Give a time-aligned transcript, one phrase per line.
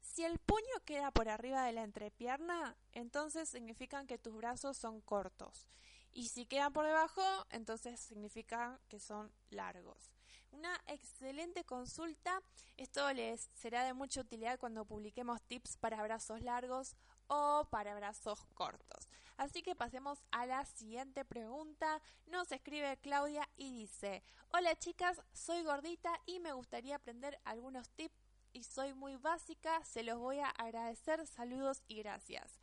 [0.00, 5.00] si el puño queda por arriba de la entrepierna, entonces significan que tus brazos son
[5.02, 5.68] cortos.
[6.12, 10.10] Y si quedan por debajo, entonces significa que son largos.
[10.50, 12.42] Una excelente consulta.
[12.78, 16.96] Esto les será de mucha utilidad cuando publiquemos tips para brazos largos
[17.26, 19.08] o para brazos cortos.
[19.38, 22.02] Así que pasemos a la siguiente pregunta.
[22.26, 28.18] Nos escribe Claudia y dice, hola chicas, soy gordita y me gustaría aprender algunos tips
[28.52, 32.58] y soy muy básica, se los voy a agradecer, saludos y gracias.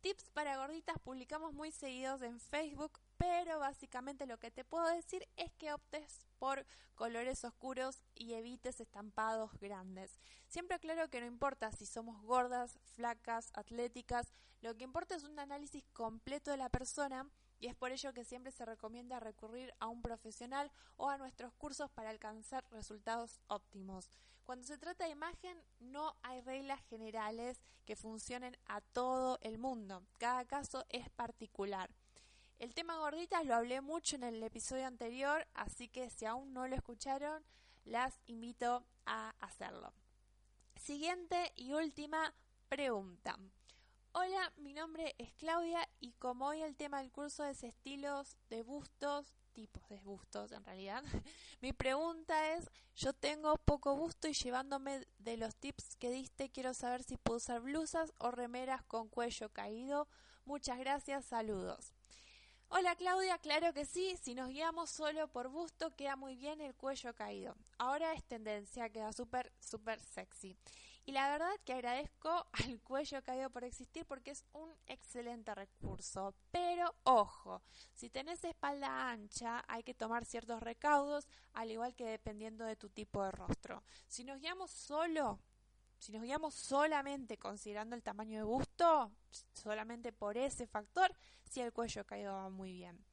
[0.00, 5.28] Tips para gorditas publicamos muy seguidos en Facebook, pero básicamente lo que te puedo decir
[5.36, 6.66] es que optes por
[6.96, 10.18] colores oscuros y evites estampados grandes.
[10.48, 15.38] Siempre aclaro que no importa si somos gordas, flacas, atléticas, lo que importa es un
[15.38, 19.86] análisis completo de la persona y es por ello que siempre se recomienda recurrir a
[19.86, 24.10] un profesional o a nuestros cursos para alcanzar resultados óptimos.
[24.42, 30.02] Cuando se trata de imagen no hay reglas generales que funcionen a todo el mundo,
[30.18, 31.88] cada caso es particular.
[32.62, 36.68] El tema gorditas lo hablé mucho en el episodio anterior, así que si aún no
[36.68, 37.44] lo escucharon,
[37.84, 39.92] las invito a hacerlo.
[40.76, 42.32] Siguiente y última
[42.68, 43.36] pregunta.
[44.12, 48.62] Hola, mi nombre es Claudia y como hoy el tema del curso es estilos de
[48.62, 51.02] bustos, tipos de bustos en realidad,
[51.60, 56.74] mi pregunta es, yo tengo poco busto y llevándome de los tips que diste quiero
[56.74, 60.06] saber si puedo usar blusas o remeras con cuello caído.
[60.44, 61.92] Muchas gracias, saludos.
[62.74, 66.74] Hola Claudia, claro que sí, si nos guiamos solo por busto queda muy bien el
[66.74, 67.54] cuello caído.
[67.76, 70.56] Ahora es tendencia, queda súper, súper sexy.
[71.04, 76.34] Y la verdad que agradezco al cuello caído por existir porque es un excelente recurso.
[76.50, 77.60] Pero ojo,
[77.92, 82.88] si tenés espalda ancha hay que tomar ciertos recaudos, al igual que dependiendo de tu
[82.88, 83.82] tipo de rostro.
[84.08, 85.40] Si nos guiamos solo
[86.02, 89.12] si nos guiamos solamente considerando el tamaño de busto,
[89.52, 91.14] solamente por ese factor,
[91.48, 93.04] si el cuello caído va muy bien.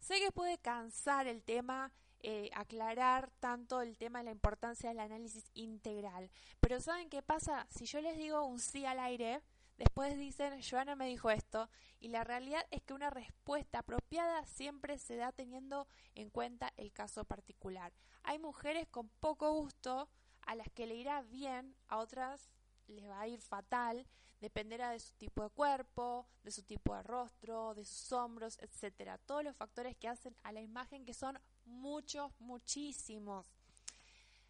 [0.00, 4.98] Sé que puede cansar el tema, eh, aclarar tanto el tema de la importancia del
[4.98, 7.68] análisis integral, pero ¿saben qué pasa?
[7.70, 9.40] Si yo les digo un sí al aire,
[9.78, 11.70] después dicen, Joana me dijo esto,
[12.00, 15.86] y la realidad es que una respuesta apropiada siempre se da teniendo
[16.16, 17.92] en cuenta el caso particular.
[18.24, 20.08] Hay mujeres con poco gusto,
[20.46, 22.50] a las que le irá bien, a otras
[22.88, 24.06] les va a ir fatal,
[24.40, 29.18] dependerá de su tipo de cuerpo, de su tipo de rostro, de sus hombros, etcétera.
[29.18, 33.46] Todos los factores que hacen a la imagen que son muchos, muchísimos.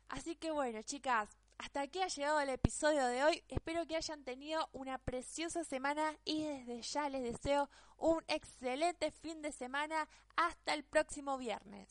[0.09, 1.29] Así que bueno, chicas,
[1.59, 3.45] hasta aquí ha llegado el episodio de hoy.
[3.49, 9.43] Espero que hayan tenido una preciosa semana y desde ya les deseo un excelente fin
[9.43, 10.09] de semana.
[10.37, 11.89] Hasta el próximo viernes.